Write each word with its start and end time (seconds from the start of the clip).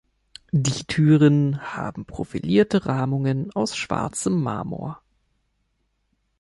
Die 0.51 0.83
Türen 0.87 1.59
haben 1.77 2.05
profilierte 2.07 2.87
Rahmungen 2.87 3.51
aus 3.53 3.77
schwarzem 3.77 4.41
Marmor. 4.41 4.99